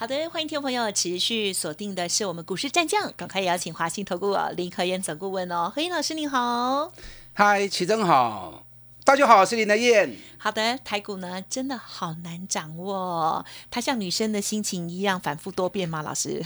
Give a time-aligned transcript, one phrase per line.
[0.00, 6.90] 好的，欢迎听众朋友持续锁定的是我们股市战将，赶快邀请华兴投顾林和燕总顾问哦，何燕老师您好，
[7.34, 8.64] 嗨，齐真好，
[9.04, 10.16] 大家好，我是林德燕。
[10.42, 16.00] 好的，台股呢真的好难掌握、哦，它像女生的心情一样反复多变吗？
[16.00, 16.42] 老师，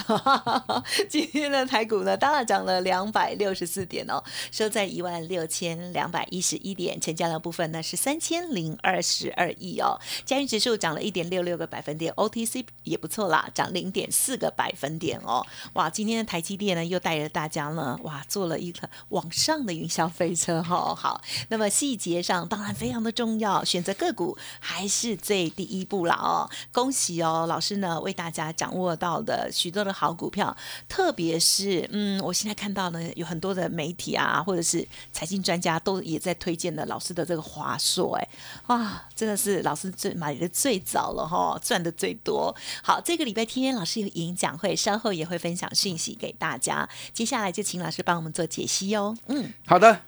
[1.08, 4.20] 今天的台股呢，当然涨了两百六十四点哦，
[4.50, 21.20] 收在一万六千两百一十一点，成交量部分呢是三千零二十二亿哦，加元指数涨了一点六六个百分点，OTC 也不错啦，涨零点四个百分点哦，哇，今天的台积电呢又带着大家呢，哇，做了一个往上的云霄飞车哈、哦，好，
[21.50, 30.56] 那么细节上当然非常的重要，选择个股还是最第一步啦哦，恭喜哦，老师呢为大家掌握到的许多的好股票，
[30.88, 38.28] 特别是嗯，我现在看到呢有很多的媒体啊，或者是财经专家都也在推荐的老师的这个华硕，哎，
[38.68, 42.54] 哇，真的是老师最买的最早了哈，赚的最多。
[42.82, 46.88] 好，这个礼拜天老师有演讲会，稍后也会分享讯息给大家。
[47.12, 49.16] 接下来就请老师帮我们做解析哦。
[49.26, 50.00] 嗯，好的，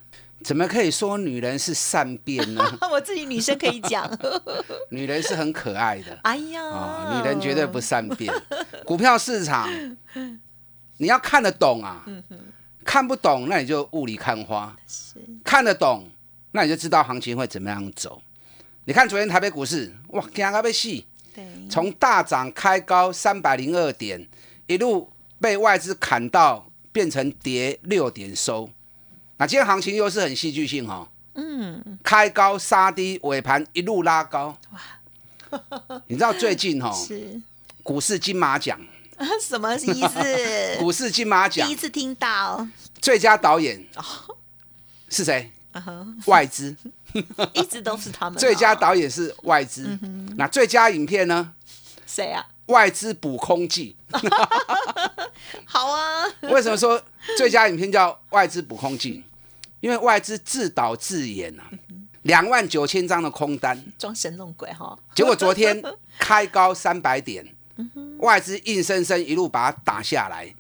[0.45, 2.79] 怎么可以说女人是善变呢？
[2.91, 4.09] 我自己女生可以讲。
[4.91, 8.33] 女人是很可爱的哎呀，啊、女人绝对不善变。
[8.84, 9.69] 股票市场，
[10.98, 12.05] 你要看得懂啊，
[12.84, 14.75] 看不懂那你就雾里看花；
[15.43, 16.09] 看得懂，
[16.53, 18.23] 那你就知道行情会怎么样走。
[18.84, 20.89] 你看昨天台北股市，哇，惊到要死，
[21.34, 24.25] 对，从大涨开高三百零二点，
[24.69, 28.71] 一路被外资砍到变成跌六点收。
[29.39, 34.56] 那今天行情又是很戏剧性哦，嗯，开高杀低，尾盘一路拉高。
[34.73, 34.81] 哇
[36.09, 37.41] 你知道最近哦， 是
[37.83, 38.81] 股市金马奖，
[39.41, 40.77] 什么意思？
[40.78, 42.66] 股市金马奖第一次听到，
[43.00, 43.84] 最佳导演
[45.09, 45.53] 是谁？
[46.27, 46.75] 外资。
[47.55, 48.41] 一直都是他们哦。
[48.41, 49.99] 最佳导演是外资。
[50.37, 51.53] 那最佳影片呢？
[52.06, 52.44] 谁啊？
[52.66, 53.97] 外资补空记。
[55.65, 57.00] 好啊，为什么说
[57.39, 59.22] 最佳影片叫外资补空记？
[59.81, 61.70] 因为外资自导自演啊，
[62.22, 64.98] 两万九千张的空单，装神弄鬼哈。
[65.14, 65.82] 结果昨天
[66.19, 67.54] 开高三百点，
[68.19, 70.54] 外资硬生生一路把它打下来，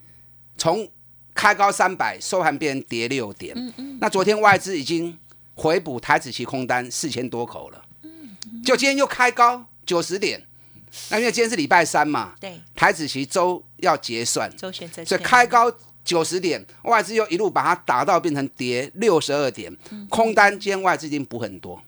[0.56, 0.88] 从
[1.34, 3.54] 开高三百收盘变跌六点。
[4.00, 5.18] 那昨天外资已经
[5.54, 7.82] 回补台子期空单四千多口了，
[8.64, 10.46] 就今天又开高九十点。
[11.10, 15.70] 那因为今天是礼拜三嘛，对，台子期周要结算，周选择所以权开高
[16.06, 19.76] 九十点，外资又一路把它打到变成跌六十二点，
[20.08, 21.82] 空单今天外资已经补很多，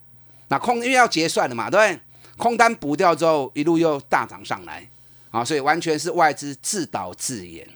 [0.48, 2.00] 那空因为要结算了嘛，对不对？
[2.36, 4.86] 空单补掉之后，一路又大涨上来，
[5.30, 7.66] 啊，所以完全是外资自导自演，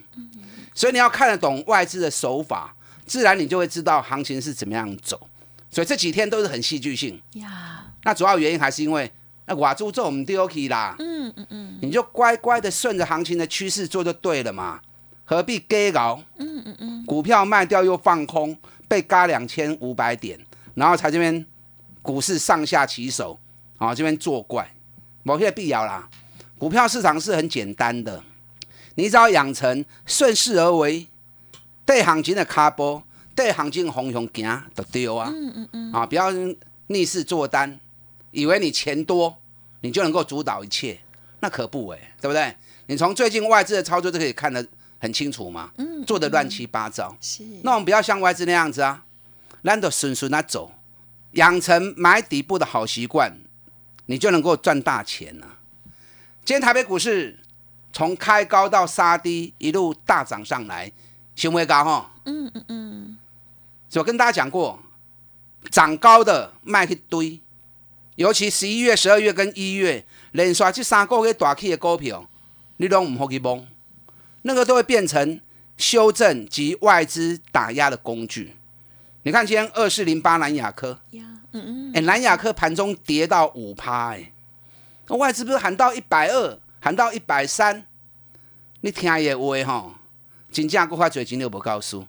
[0.75, 2.77] 所以你要看得懂外资的手法，
[3.07, 5.29] 自然你就会知道行情是怎么样走。
[5.71, 9.11] 所以这几天都是很戏剧性，呀，那主要原因还是因为
[9.47, 11.79] 那瓦猪做我们丢弃啦，嗯嗯嗯。
[11.81, 14.81] 你就乖乖的顺着行情的趋势做就对了嘛，
[15.25, 16.23] 何必给搞？
[16.39, 18.57] 嗯嗯嗯，股票卖掉又放空，
[18.89, 20.39] 被嘎两千五百点，
[20.75, 21.45] 然后才这边
[22.03, 23.39] 股市上下起手，
[23.79, 24.75] 啊，这边作怪，
[25.23, 26.09] 某些必要啦。
[26.59, 28.23] 股票市场是很简单的，
[28.97, 31.07] 你只要养成顺势而为，
[31.85, 33.03] 对行情的卡波，
[33.35, 35.29] 对行情的方向行就对啊。
[35.33, 36.31] 嗯嗯嗯，啊，不要
[36.89, 37.81] 逆势做单，
[38.31, 39.37] 以为你钱多，
[39.81, 41.01] 你就能够主导一切，
[41.41, 42.55] 那可不哎、对不对？
[42.87, 44.65] 你从最近外资的操作就可以看得
[45.03, 47.17] 很清楚嘛，嗯做的乱七八糟。
[47.21, 49.05] 是，那我们不要像外资那样子啊，
[49.63, 50.73] 懒得顺顺那走，
[51.33, 53.37] 养成买底部的好习惯，
[54.07, 55.59] 你就能够赚大钱了、
[56.45, 57.37] 今天台北股市
[57.93, 60.93] 从开高到杀低，一路大涨上来，
[61.35, 62.13] 行为高哈。
[62.25, 63.19] 嗯嗯嗯，
[63.89, 64.81] 所以我跟大家讲过，
[65.69, 67.41] 涨高的卖一堆，
[68.15, 72.29] 尤其十一月、十二月跟一月连续这三个月大起的股票，
[72.77, 73.67] 你都唔好去摸，
[74.43, 75.41] 那个都会变成
[75.77, 78.57] 修正及外资打压的工具。
[79.25, 84.33] 你看今天二四零八南亚科，嗯嗯，哎、南亚科盘中跌到五趴，哎，
[85.09, 87.87] 那外资不是喊到一百二，喊到一百三，
[88.81, 89.95] 你听也话吼，
[90.51, 92.07] 金价过快嘴钱都无告诉。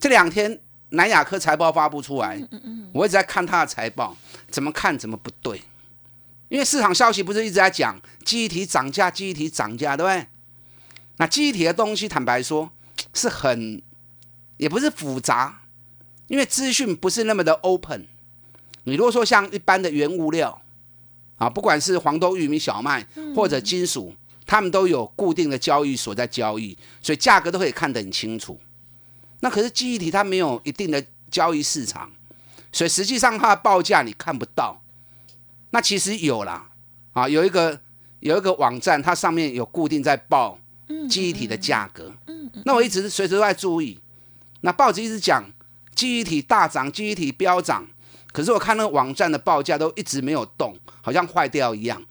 [0.00, 0.60] 这两天
[0.90, 2.42] 南亚科财报发布出来，
[2.92, 4.16] 我一直在看它的财报，
[4.50, 5.62] 怎么看怎么不对，
[6.48, 10.26] 因为市场消息不是一直在讲记忆体涨价，记忆体涨价，对不对？
[11.18, 12.70] 那记忆体的东西，坦白说
[13.14, 13.82] 是很，
[14.56, 15.62] 也不是复杂，
[16.28, 18.06] 因为资讯不是那么的 open。
[18.84, 20.60] 你如果说像一般的原物料
[21.38, 24.14] 啊，不管是黄豆、玉米、小麦或者金属，
[24.46, 28.60] 他们都有固定的交易所在交易，所以价格都可以看得很清楚。
[29.40, 32.10] 那可是记忆体它没有一定的交易市场，
[32.72, 34.82] 所以实际上它的报价你看不到。
[35.70, 36.68] 那其实有啦，
[37.12, 37.80] 啊，有一个
[38.20, 40.58] 有一个网站，它上面有固定在报
[41.08, 42.12] 记忆体的价格。
[42.26, 43.98] 嗯那我一直随时都在注意。
[44.62, 45.44] 那报纸一直讲
[45.94, 47.86] 记忆体大涨，记忆体飙涨，
[48.32, 52.02] 可是我看那个网站的报价都一直没有动，好像坏掉一样，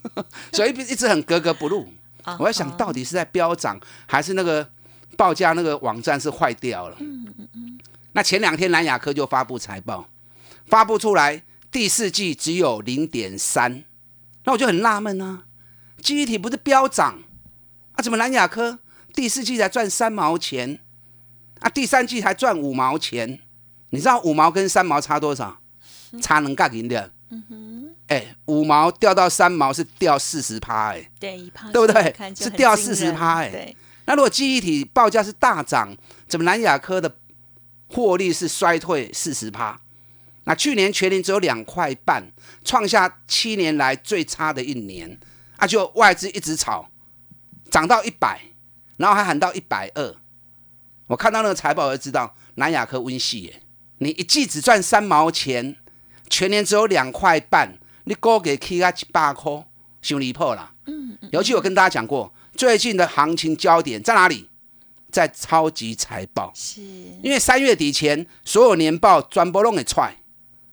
[0.52, 1.92] 所以一直很格格不入。
[2.38, 4.70] 我在想到底是在飙涨，还是那个
[5.16, 7.78] 报价那个网站是坏掉了嗯嗯？
[8.12, 10.08] 那前两天蓝雅科就发布财报，
[10.66, 13.84] 发布出来第四季只有零点三，
[14.44, 15.44] 那我就很纳闷啊，
[16.02, 17.18] 记忆体不是飙涨
[17.98, 18.78] 啊，怎么蓝雅科
[19.12, 20.78] 第四季才赚三毛钱
[21.58, 23.40] 啊，第三季才赚五毛钱？
[23.90, 25.58] 你知道五毛跟三毛差多少？
[26.22, 27.10] 差能干零的。
[27.30, 32.14] 嗯哼，哎，五毛掉到三毛是掉四十趴，哎，对，一趴对不对？
[32.36, 33.74] 是掉四十趴，哎。
[34.04, 35.94] 那如果记忆体报价是大涨，
[36.28, 37.16] 怎么蓝雅科的
[37.88, 39.80] 获利是衰退四十趴？
[40.44, 42.30] 那去年全年只有两块半，
[42.64, 45.18] 创下七年来最差的一年。
[45.56, 46.88] 啊，就外资一直炒，
[47.70, 48.40] 涨到一百，
[48.96, 50.14] 然后还喊到一百二。
[51.06, 53.62] 我看到那个财报我就知道，南亚科温系耶，
[53.98, 55.76] 你一季只赚三毛钱。
[56.30, 59.64] 全年只有两块半，你高给 K 啊一百块，
[60.02, 60.72] 太离谱了。
[60.84, 61.28] 嗯嗯。
[61.32, 64.50] 尤其我跟大家讲过，最近的行情焦点在哪里？
[65.10, 66.52] 在超级财报。
[66.54, 66.82] 是。
[67.22, 70.18] 因为三月底前，所有年报全部弄给踹，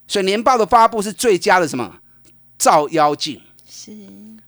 [0.05, 2.01] 所以年报的发布是最佳的什么？
[2.57, 3.41] 照妖镜。
[3.65, 3.91] 是。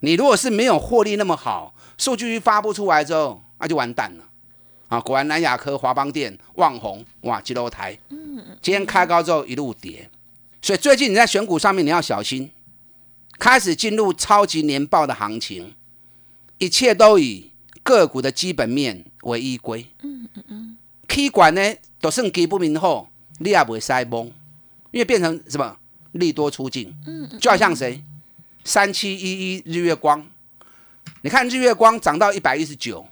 [0.01, 4.23] 你如果是没有获利那么好，数据一发布出来之后，那就完蛋了。
[4.87, 7.97] 啊，果然南亚科、华邦电、旺宏，哇，几楼台。
[8.09, 8.57] 嗯嗯。
[8.61, 10.09] 今天开高之后一路跌。
[10.61, 12.49] 所以最近你在选股上面你要小心，
[13.37, 15.73] 开始进入超级年报的行情，
[16.57, 17.51] 一切都以
[17.83, 19.85] 个股的基本面为依归。
[20.03, 20.77] 嗯嗯嗯。
[21.07, 21.61] K 管呢
[21.99, 23.09] 都剩基不明后，
[23.39, 24.27] 你也不会塞崩，
[24.91, 25.77] 因为变成什么
[26.13, 26.95] 利多出境。
[27.05, 27.39] 嗯嗯。
[27.39, 28.01] 就好像谁，
[28.63, 30.25] 三七一一日月光，
[31.27, 33.05] 你看日月光涨到一百一十九，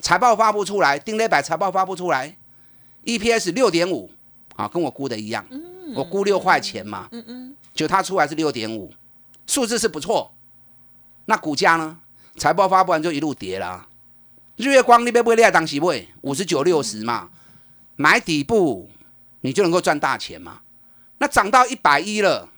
[0.00, 2.34] 财报发布出来，定力百财报发布出来
[3.04, 4.10] ，EPS 六点五，
[4.56, 5.44] 啊，跟我估的一样。
[5.94, 8.90] 我估六块钱嘛，嗯嗯，就它出来是六点五，
[9.46, 10.32] 数字是不错。
[11.26, 11.98] 那股价呢？
[12.38, 13.86] 财报发布完就一路跌啦。
[14.56, 17.28] 日月光那边不会厉害，当时会五十九六十嘛，
[17.96, 18.88] 买底部
[19.42, 20.62] 你就能够赚大钱嘛。
[21.18, 22.48] 那涨到一百一了，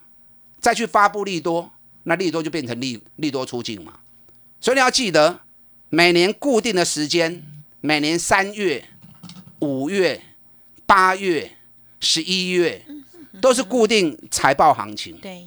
[0.61, 1.69] 再去发布利多，
[2.05, 3.95] 那利多就变成利利多出境嘛。
[4.61, 5.41] 所以你要记得，
[5.89, 7.43] 每年固定的时间，
[7.81, 8.85] 每年三月、
[9.61, 10.21] 五月、
[10.87, 11.57] 八月、
[11.99, 12.85] 十一月。
[13.41, 15.47] 都是固定财报行情，对，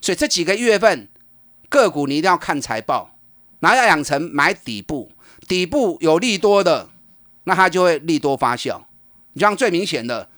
[0.00, 1.08] 所以这几个月份
[1.68, 3.16] 个股你一定要看财报，
[3.58, 5.10] 然后要养成买底部，
[5.48, 6.90] 底部有利多的，
[7.44, 8.80] 那它就会利多发酵。
[9.32, 10.28] 你像最明显的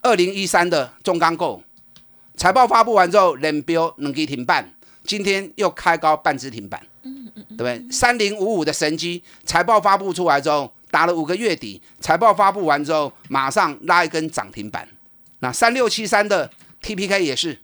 [0.00, 1.62] 二零一三的中钢构，
[2.34, 4.72] 财报发布完之后连标能给停半，
[5.04, 7.21] 今天又开高半只停板，嗯嗯
[7.56, 7.90] 对不对？
[7.90, 14.86] 三零五五的神机财报发布出来之后打了五个月底，财报发布完之后马上拉一根涨停板。
[15.40, 17.58] 那三六七三的 T P K 也是，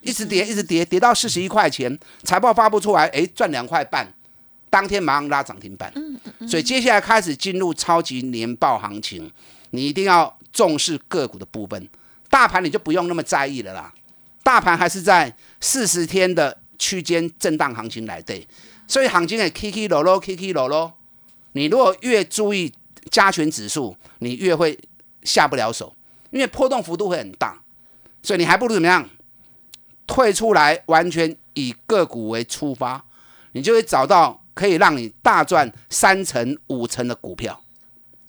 [0.00, 4.12] 一直跌，一直跌，跌到四十一块钱，财报发布出来，哎，赚两块半，
[4.68, 5.92] 当天马上拉涨停板。
[6.48, 9.30] 所以接下来开始进入超级年报行情，
[9.70, 11.88] 你一定要重视个股的部分，
[12.28, 13.92] 大盘你就不用那么在意了啦。
[14.42, 18.46] 大盘还是在四十天的区间震荡行情来对，
[18.92, 20.98] 所以行情也 K K 落落，K K 落落。
[21.52, 22.70] 你如果越注意
[23.10, 24.78] 加权指数，你越会
[25.22, 25.96] 下不了手。
[26.30, 27.62] 因为波动幅度会很大，
[28.22, 29.08] 所以你还不如怎么样？
[30.06, 33.02] 退出来，完全以个股为出发，
[33.52, 37.62] 你就会找到可以让你大赚三成、五成的股票。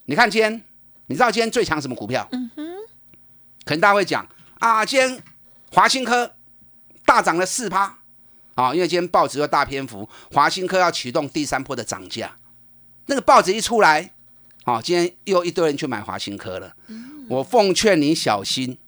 [0.06, 0.64] 你看今天，
[1.08, 2.26] 你知道今天最强什么股票？
[2.32, 2.64] 嗯哼。
[3.66, 4.26] 可能大家会讲
[4.60, 5.22] 啊，今天
[5.72, 6.34] 华新科
[7.04, 7.98] 大涨了四趴
[8.54, 12.36] 啊，因为今天报纸有大篇幅，华新科要启动第三波的涨价。
[13.06, 14.12] 那个报纸一出来，
[14.64, 16.74] 啊，今天又一堆人去买华新科了。
[17.28, 18.78] 我奉劝你小心，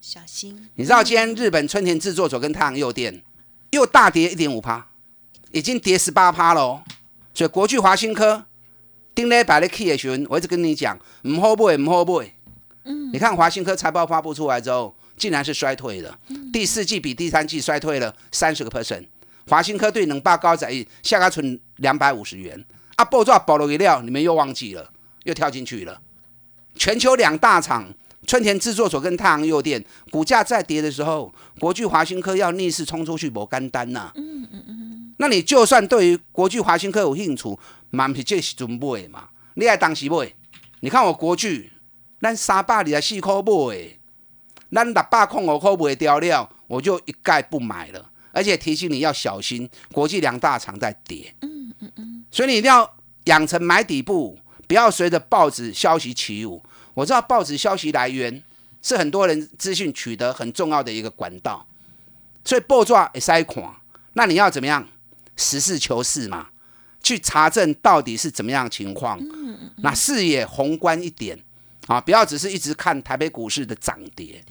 [0.00, 0.68] 小心！
[0.74, 3.22] 你知道今天日本春田制作所跟太阳诱电
[3.70, 4.88] 又大跌一点五趴，
[5.50, 6.84] 已经跌十八趴了。
[7.34, 8.46] 所以国巨华新科
[9.14, 12.32] 丁磊百的 K 也询，我一直跟你讲，唔好买，唔好买。
[12.84, 16.18] 嗯，你看华新科财报发布出来之后，竟然是衰退的，
[16.52, 19.06] 第四季比第三季衰退了三十个 percent。
[19.48, 20.68] 华新科对能霸高仔
[21.02, 22.64] 下个存两百五十元，
[22.96, 24.90] 啊，爆炸保了一料，你们又忘记了，
[25.24, 26.00] 又跳进去了。
[26.74, 27.86] 全球两大厂
[28.26, 34.10] 春田制作所跟太阳诱电股价在跌的时候，国巨华新科要逆势冲出去，某干单呐。
[34.16, 35.14] 嗯嗯嗯。
[35.18, 37.56] 那你就算对于国巨华新科有兴趣，
[37.90, 39.28] 蛮是这时阵买嘛？
[39.54, 40.30] 你爱当时买？
[40.80, 41.70] 你看我国巨，
[42.20, 43.98] 咱三百二十四块买，
[44.72, 48.10] 咱六百空五块卖掉了，我就一概不买了。
[48.36, 51.34] 而且提醒你要小心，国际两大厂在跌。
[51.40, 52.24] 嗯嗯嗯。
[52.30, 54.38] 所以你一定要养成买底部，
[54.68, 56.62] 不要随着报纸消息起舞。
[56.92, 58.42] 我知道报纸消息来源
[58.82, 61.66] 是很多人资讯取得很重要的一个管道，
[62.44, 63.74] 所以报纸也塞款。
[64.12, 64.86] 那你要怎么样
[65.34, 66.48] 实事求是嘛？
[67.02, 69.18] 去查证到底是怎么样情况？
[69.76, 71.38] 那视野宏观一点
[71.86, 74.44] 啊，不要只是一直看台北股市的涨跌。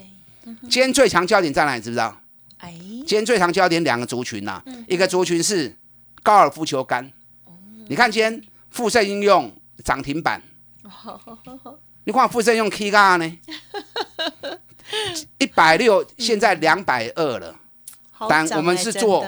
[0.43, 1.81] 今天最强焦点在哪里？
[1.81, 2.19] 知不知道？
[2.57, 5.75] 哎，今天最常焦点两个族群呐，一个族群是
[6.23, 7.11] 高尔夫球杆。
[7.87, 10.41] 你看今天富盛应用涨停板。
[12.05, 13.39] 你看富盛用 K 杠呢，
[15.39, 17.59] 一百六，现在两百二了。
[18.29, 19.25] 但我们是做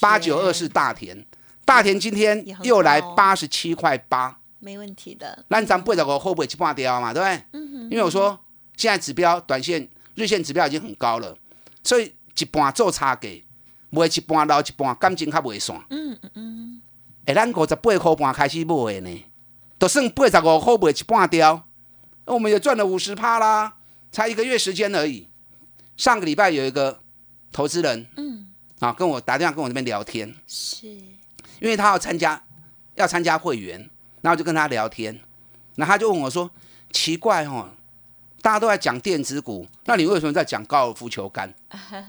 [0.00, 1.24] 八九二是大田，
[1.64, 5.44] 大田今天又来八十七块八，没问题的。
[5.48, 7.14] 那咱八十五会不会去半掉嘛？
[7.14, 7.60] 对不对？
[7.90, 8.38] 因为我说
[8.76, 11.36] 现在指标短线、日线指标已经很高了，
[11.82, 13.28] 所以一半做差价，
[13.90, 15.80] 卖一半留一半，感情较袂散。
[15.90, 16.82] 嗯嗯嗯。
[17.24, 19.24] 哎，咱五十八块半开始买呢，
[19.78, 21.62] 就算八十五块卖一半掉。
[22.26, 23.76] 我们也赚了五十趴啦，
[24.10, 25.28] 才一个月时间而已。
[25.96, 27.00] 上个礼拜有一个
[27.52, 28.48] 投资人，嗯，
[28.80, 32.42] 啊，跟我打电话跟我这边聊天，是，因为他要参加
[32.96, 33.88] 要参加会员，
[34.22, 35.20] 然后就跟他聊天，
[35.76, 36.50] 那他就问我说
[36.92, 37.70] ：“奇怪哦，
[38.46, 41.52] 大家都在讲电子股，那你为什么在讲高尔夫球杆？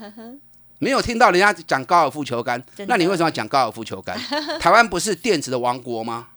[0.77, 4.15] 没有听到人家讲高尔夫球杆，那你为什么要讲高尔夫球杆？
[4.61, 6.27] 台湾不是电子的王国吗？”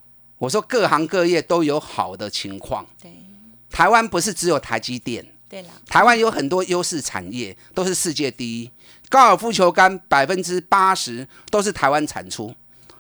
[0.40, 3.12] 我说：“各行各业都有好的情况。”对。
[3.70, 8.70] 台湾不是只有台积电，对了，台湾有很多优势产业，都是世界第一。
[9.10, 12.54] 高尔夫球杆百分之八十都是台湾产出。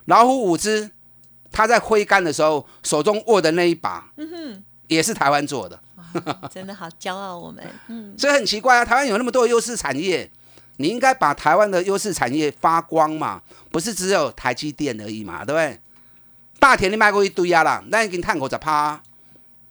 [0.04, 0.90] 老虎五只，
[1.50, 5.80] 他在挥杆的时候手中握的那一把，嗯哼，也是台湾做的。
[6.50, 7.64] 真的好骄傲，我们。
[7.86, 10.28] 嗯， 所以很奇怪啊，台湾有那么多优势产业，
[10.78, 15.80] 你应该把台湾的优势产业发光嘛，不是只有台积电而已嘛，对不对？
[16.58, 19.00] 大田你卖过一堆啊啦，那已经探口在趴。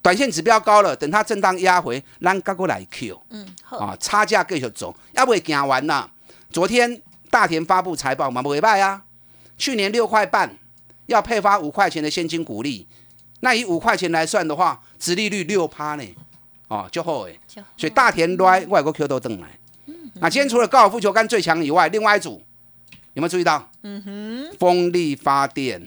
[0.02, 3.22] 短线指标高了，等它震荡压回，咱赶过来 Q。
[3.32, 6.10] 嗯，好啊，差价继续走，要不会行完呐。
[6.50, 9.04] 昨天大田发布财报嘛，不会败啊。
[9.58, 10.58] 去年六块半
[11.08, 12.88] 要配发五块钱的现金股利，
[13.42, 16.04] 那以五块钱来算的话，殖利率六趴呢，
[16.68, 17.40] 哦，就好诶。
[17.78, 19.48] 所以大田来外国 Q 都登来。
[20.16, 22.42] 那今天除了高尔夫球杆最强以外，另外一组
[23.14, 23.70] 有没有注意到？
[23.84, 25.82] 嗯哼，风力发电。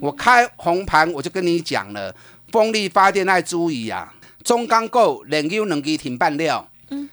[0.00, 2.14] 我开红盘我就跟你讲了。
[2.50, 4.14] 风力发电爱注意啊！
[4.42, 6.66] 中钢构连优两支停半料，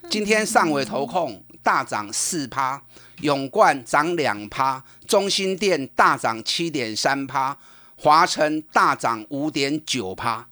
[0.10, 2.82] 今天上尾投控大涨四趴，
[3.20, 7.58] 永冠涨两趴，中心电大涨七点三趴，
[8.06, 10.48] 华晨大涨五点九趴。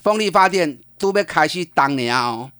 [0.00, 2.50] 风力发电都要开始当年哦，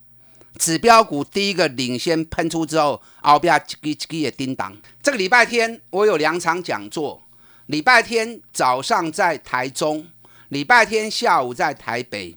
[0.59, 4.77] 指标股第一个领先喷出之后，后边一支一支的叮当。
[5.03, 7.25] 这个礼拜天我有两场讲座，
[7.69, 10.07] 礼拜天早上在台中。
[10.51, 12.37] 礼拜天下午在台北，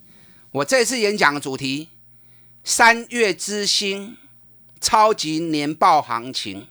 [0.51, 1.89] 我这次演讲的主题：
[2.63, 4.15] 三月之星
[4.79, 6.67] 超级年报行情。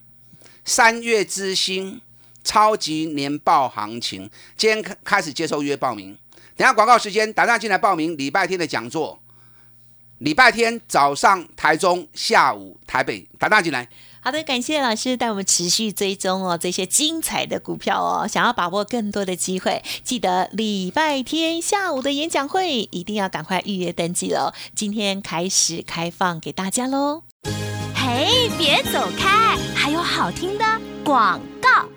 [0.64, 2.00] 三月之星
[2.46, 6.16] 超级年报行情，今天开开始接受约报名。
[6.56, 9.20] 等下广告时间，打电话进来报名礼拜天的讲座。
[10.18, 13.86] 礼拜天早上台中，下午台北，打电话进来。
[14.20, 18.26] 好的，感谢老师带我们持续追踪哦这些精彩的股票哦。
[18.26, 24.54] 想要把握更多的机会，记得礼拜天下午的演讲会一定要赶快预约登记喽。
[24.74, 27.24] 今天开始开放给大家喽。
[27.94, 30.64] 嘿，别走开，还有好听的
[31.04, 31.95] 广告。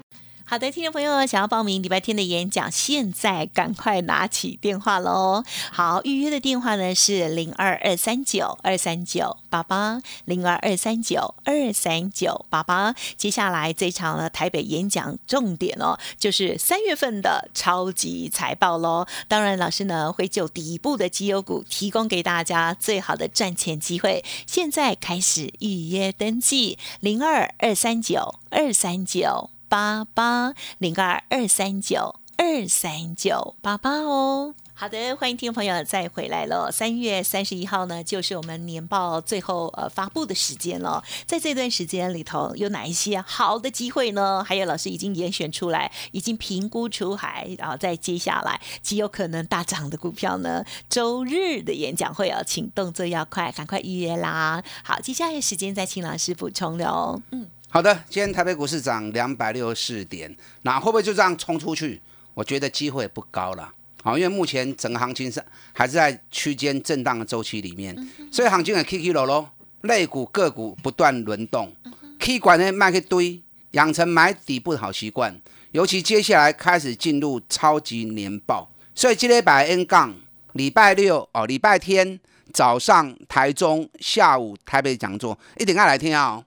[0.50, 5.44] 好的，听众朋友，想要报名礼拜天的演讲，现在赶快拿起电话喽！
[5.72, 12.96] 好，预约的电话呢是零二二三九二三九八八零二二三九二三九八八。
[13.16, 19.06] 接下来这场呢台北演讲重点哦，就是三月份的超级财报喽。
[19.28, 24.26] 当然，老师呢会就底部的绩优股提供给大家最好的赚钱机会。
[24.48, 29.52] 现在开始预约登记，零二二三九二三九。
[29.70, 34.56] 八八零二二三九二三九八八哦。
[34.74, 36.72] 好的，欢迎听众朋友再回来了。
[36.72, 41.04] 三月三十一号呢，就是我们年报最后呃发布的时间了。
[41.26, 44.42] 在这段时间里头，有哪一些好的机会呢？
[44.42, 50.64] 还有老师已经严选出来，已经评估出海，然后再接下来极有可能大涨的股票呢？
[50.90, 54.64] 周日的演讲会啊，请动作要快，赶快预约啦。
[54.82, 57.22] 好，接下来时间再请老师补充喽。
[57.32, 62.02] 嗯，好的，今天台北股市涨两百六十四点，那会不会就这样冲出去？
[62.34, 63.72] 我觉得机会不高了。
[64.02, 65.40] 好，因为目前整个行情是
[65.72, 67.96] 还是在区间震荡的周期里面，
[68.32, 69.48] 所以行情的起起落落，
[69.82, 71.72] 类股个股不断轮动
[72.18, 73.40] ，K 管呢卖一堆，
[73.72, 75.40] 养成买底部的好习惯。
[75.70, 80.16] 尤其接下来开始进入超级年报，所以今天百 N 杠
[80.54, 82.20] 礼拜六哦，礼拜天
[82.52, 86.44] 早上台中，下午台北讲座，一定要来听啊！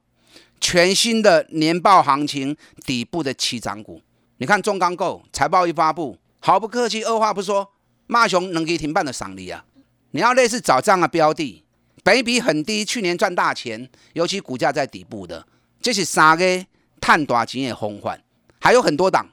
[0.62, 4.00] 全新的年报行情，底部的起涨股，
[4.36, 6.16] 你看中钢构财报一发布。
[6.38, 7.72] 毫不客气，二话不说，
[8.06, 9.64] 骂熊能给停办的赏励啊！
[10.12, 11.64] 你要类似找这样的标的，
[12.02, 15.46] 本比很低，去年赚大钱，尤其股价在底部的，
[15.80, 16.66] 这是三个
[17.00, 18.20] 探短钱的风范。
[18.60, 19.26] 还有很多档，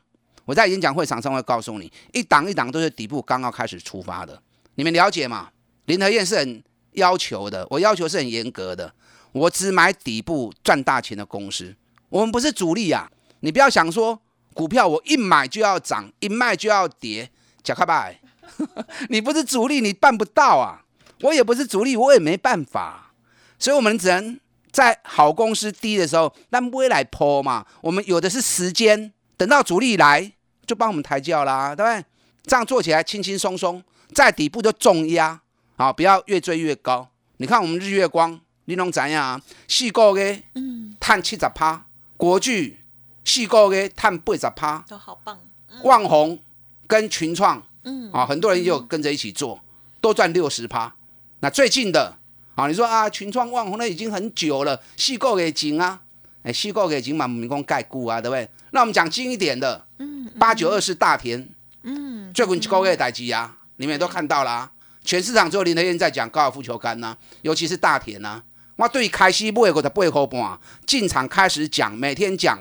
[0.45, 4.39] 我在演讲会场上会告诉你，一档一档都是底部刚刚开始出发的，
[4.75, 5.49] 你们了解吗？
[5.85, 8.93] 林和燕是很要求的，我要求是很严格的，
[9.31, 11.75] 我只买底部赚大钱的公司，
[12.09, 13.11] 我们不是主力啊！
[13.41, 14.21] 你不要想说。
[14.51, 17.29] 股票我一买就要涨，一卖就要跌，
[17.63, 18.19] 假开拜，
[19.07, 20.83] 你不是主力，你办不到啊！
[21.21, 23.13] 我也不是主力，我也没办法，
[23.57, 24.37] 所以我们只能
[24.69, 27.65] 在好公司低的时候，那未来抛嘛。
[27.79, 30.29] 我们有的是时间，等到主力来
[30.65, 32.03] 就帮我们抬轿啦，对不对？
[32.43, 33.81] 这样做起来轻轻松松，
[34.13, 35.39] 在底部就重压，
[35.77, 37.07] 好，不要越追越高。
[37.37, 39.41] 你看我们日月光，你拢怎样？
[39.67, 42.77] 四个月，嗯，探七十趴，国巨。
[43.25, 45.39] 四个月探八十趴，都好棒。
[45.83, 46.37] 旺宏
[46.85, 49.59] 跟群创，嗯啊，很多人就跟着一起做，
[49.99, 50.93] 都赚六十趴。
[51.39, 52.15] 那最近的
[52.53, 56.01] 啊，你说啊，群创、旺宏那已经很久了，四个月前啊，
[56.43, 58.47] 哎，四个月前嘛，民工盖股啊，对不对？
[58.69, 61.49] 那我们讲近一点的，嗯，八九二是大田，
[61.81, 64.71] 嗯，最近几个月代志啊，你们也都看到了，
[65.03, 68.43] 全市场只有林德燕在讲高尔夫球杆呐，尤其是大田呐。
[68.79, 72.57] 我对开西买过的八块半进场开始讲，每天讲。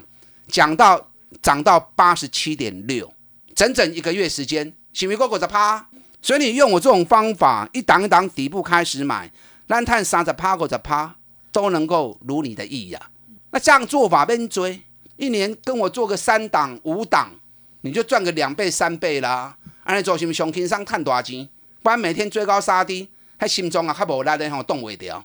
[0.49, 3.13] 讲到涨到八十七点六，
[3.55, 5.87] 整整一个月时间，行不过过十趴。
[6.21, 9.31] 所以你用我这种方法，一档一档底部开始买，
[9.69, 11.15] 烂探三十趴或者趴，
[11.53, 13.01] 都能够如你的意呀。
[13.51, 14.83] 那这样做法边追，
[15.19, 17.31] 一年跟我做个三档五档，
[17.83, 19.57] 你就赚个两倍三倍啦。
[19.85, 21.49] 安尼做是不上轻松赚大钱？
[21.83, 25.25] 不然每天追高杀低，还心中啊还无力的吼动未掉。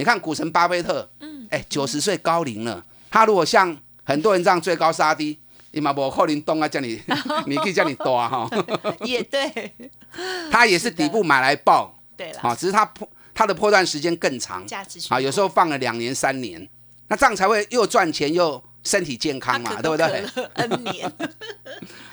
[0.00, 5.38] 你看股神巴菲特，嗯，哎，九十岁高龄了，他如果像很多人这样追高杀低，
[5.72, 6.98] 你嘛无可能动啊，叫你，
[7.44, 8.48] 你可以叫你多哈。
[9.04, 9.70] 也对，
[10.50, 16.66] 他也是底部买来爆，对了，啊，只是他破他的破断时间更长，价值啊，有时候放了两年三年，
[17.08, 21.12] 那这样才会又赚钱又身体健康嘛，对不对？N 年，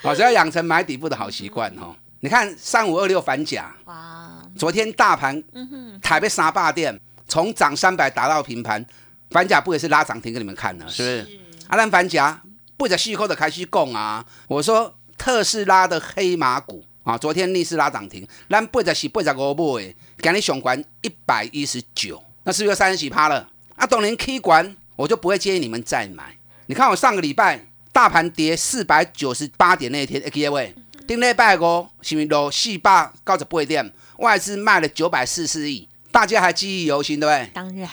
[0.02, 1.96] 好， 只要养成买底部的好习惯哈。
[2.20, 8.86] 你看三五二六反甲，哇，昨天大盘，嗯哼，台北沙霸店从涨三百打到平盘，
[9.30, 10.86] 反甲不也是拉涨停给你们看呢？
[10.90, 11.40] 是不是？
[11.68, 12.42] 阿兰反甲
[12.78, 14.26] 不着细口的开始供啊！
[14.48, 23.50] 我说特斯拉的黑马股啊，昨天逆势拉涨停，咱不着是不着五买，今日上管一百一十九，那是不是三十几趴了？
[23.76, 26.38] 啊，等您 K 管，我就不会建议你们再买。
[26.68, 30.74] 你看我上个礼拜大盘跌四百九十八点那天各位
[31.08, 33.94] 顶礼拜五是不是落四百九十八点？
[34.18, 35.88] 外资卖了九百四十四亿。
[36.18, 37.52] 大家还记忆犹新，对不对？
[37.54, 37.88] 当然，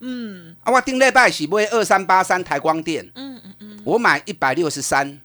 [0.00, 0.56] 嗯。
[0.64, 5.20] 啊，我顶礼拜是买二三八三台光电，嗯嗯嗯，我买一百六十三。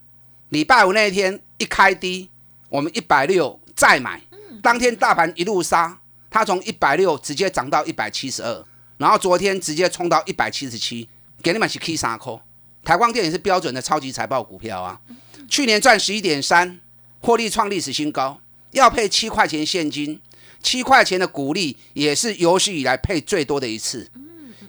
[0.50, 2.30] 礼拜五那一天一开低，
[2.70, 4.22] 我们一百六再买，
[4.62, 5.98] 当天大盘一路杀，
[6.30, 8.64] 它从一百六直接涨到一百七十二，
[8.98, 11.10] 然后昨天直接冲到一百七十七，
[11.42, 12.40] 给你们是 K 三颗。
[12.84, 15.02] 台光电也是标准的超级财报股票啊，
[15.50, 16.80] 去年赚十一点三，
[17.20, 18.40] 获利创历史新高，
[18.74, 20.22] 要配七块钱现金。
[20.64, 24.10] 七块钱的股利也是有史以来配最多的一次，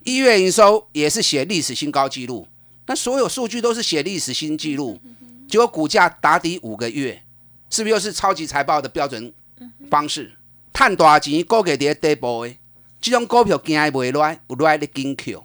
[0.03, 2.49] 一月营收也是写历史新高纪录，
[2.87, 5.01] 那所有数据都是写历史新纪录，
[5.49, 7.23] 结果股价打底五个月，
[7.71, 9.33] 是不是又是超级财报的标准
[9.89, 10.33] 方式？
[10.73, 12.57] 赚大钱股给跌跌波的，
[13.01, 15.45] 这种股票惊不来，有来的紧 Q，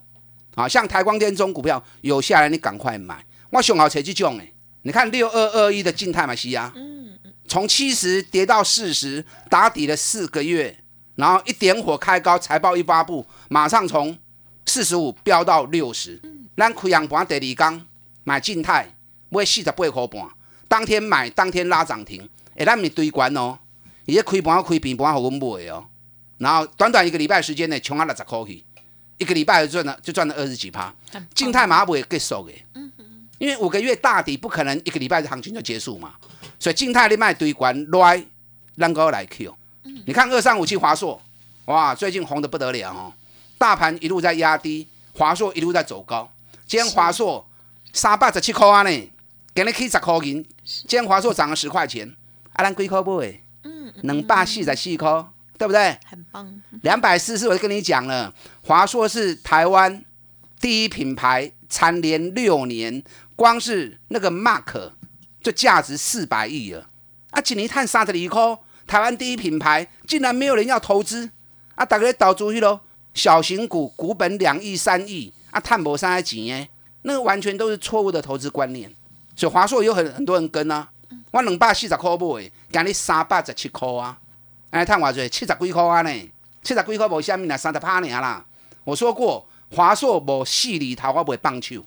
[0.56, 6.74] 啊，像台光电中股票有下来，你赶快买，我上好找这种诶，你看六二二一的静态嘛西亚。
[7.50, 10.78] 从七十跌到四十，打底了四个月，
[11.16, 14.16] 然后一点火开高，财报一发布，马上从
[14.68, 16.22] 四十五飙到六十。
[16.56, 17.86] 咱开阳盘第二天
[18.24, 18.96] 买静态，
[19.30, 20.30] 买四十八块半，
[20.68, 23.58] 当天买当天拉涨停，哎，咱咪堆关哦。
[24.06, 25.86] 伊咧开盘开平盘互阮买哦，
[26.38, 28.64] 然后短短一个礼拜时间内，冲啊六十块去，
[29.18, 30.94] 一个礼拜就赚了就赚了二十几趴。
[31.34, 32.54] 静态马不会结束的，
[33.40, 36.14] 因为五个月大底不可能一个礼拜的行情就结束嘛，
[36.60, 38.24] 所以静态你卖堆关来，
[38.76, 39.56] 让高来 Q。
[40.06, 41.20] 你看二三五七华硕，
[41.66, 43.12] 哇，最近红的不得了哦，
[43.58, 46.32] 大盘一路在压低，华硕一路在走高。
[46.68, 47.48] 今天华硕
[47.94, 49.12] 三百十七块啊呢，
[49.54, 50.46] 给你 K 十块银。
[50.64, 52.16] 今天华硕涨了十块钱，
[52.54, 53.42] 啊，咱几块买？
[53.64, 55.26] 嗯，两百四十四块，
[55.58, 55.98] 对不对？
[56.06, 56.62] 很棒。
[56.84, 60.04] 两百四十，我就跟你讲了，华硕是台湾
[60.60, 63.04] 第一品牌，蝉联六年，
[63.36, 64.92] 光是那个 Mark
[65.42, 66.88] 就价值四百亿了。
[67.30, 71.30] 啊，一年赚三十二块，台湾第一品牌竟然没有人要投资，
[71.76, 72.82] 啊，大家倒注去咯，
[73.14, 76.68] 小型股股本两亿三亿，啊，探博三几耶，
[77.04, 78.92] 那个完全都是错误的投资观念。
[79.36, 80.90] 所以华硕有很很多人跟啊，
[81.32, 84.18] 我两百四十块买，今日三百十七块啊，
[84.72, 86.32] 哎，探偌济七十几块啊呢，
[86.64, 88.44] 七十几块无虾米啦，三十趴尔啦。
[88.84, 91.84] 我说过，华硕无细里头我不会棒球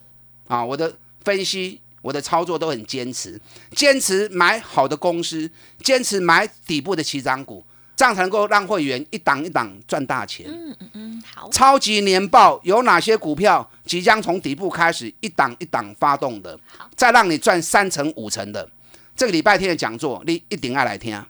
[0.49, 1.81] 啊，我的分析。
[2.03, 3.41] 我的操作都很坚持，
[3.77, 5.49] 坚持买好的公司，
[5.85, 7.65] 坚持买底部的起涨股，
[7.95, 10.45] 这样才能够让会员一档一档赚大钱。
[10.49, 11.49] 嗯嗯嗯，好。
[11.51, 16.59] 超级年报有哪些股票即将从底部开始一档一档发动的？
[16.97, 18.69] 再让你赚三成五成的。
[19.15, 21.25] 这个礼拜天的讲座你一定要来听。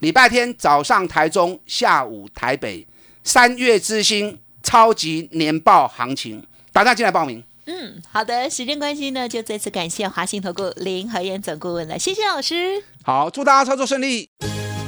[0.00, 2.84] 礼拜天早上台中，下午台北，
[3.22, 4.36] 三月之星
[4.66, 7.40] 超级年报行情，大家进来报名。
[7.66, 12.82] 嗯，好的，时间关系呢，就再次感谢华信投顾林和燕总顾问了，谢谢老师。
[13.04, 14.28] 好，祝大家操作顺利。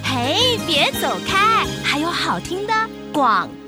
[0.03, 2.75] 嘿，别走开，还有好听的
[3.13, 3.49] 广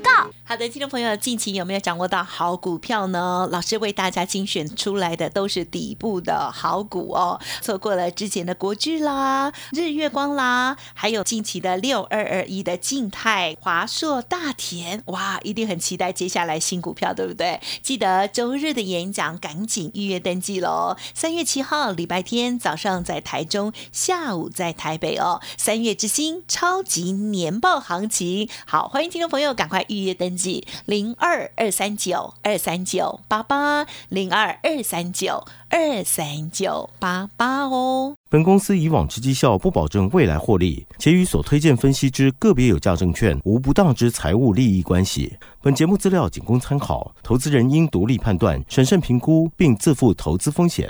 [0.51, 3.47] 好的，听众朋友，近期有没有掌握到好股票呢？
[3.49, 7.39] 老师为大家精选出来的都是底部的好股哦。
[7.61, 17.61] 错过了之前的国巨啦、日月光啦，还有近期的六二二一的静态、华硕、大田，哇，一定很期待接下来新股票，对不对？
[17.81, 20.97] 记得周日的演讲赶紧预约登记喽。
[21.13, 25.39] 三月七号礼拜天早上在台中，下午在台北哦。
[25.57, 30.40] 三月之星超级年报行情，好，欢迎听众朋友赶快预约登记。
[30.85, 38.15] 零二二三九二三九八八零二二三九二三九八八哦。
[38.29, 45.35] 本公司以往之绩效不保证未来获利，且与所推荐分析之个别有价证券无不当之财务利益关系。
[45.61, 50.89] 本节目资料仅供参考，投资人应独立判断、审慎评估，并自负投资风险。